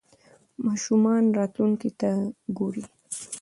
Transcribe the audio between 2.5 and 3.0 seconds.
ګوري.